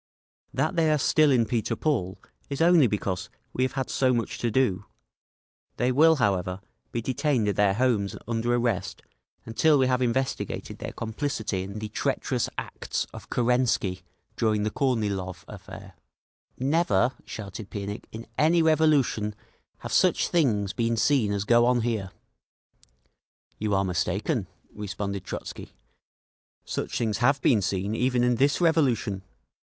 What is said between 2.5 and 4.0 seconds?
only because we have had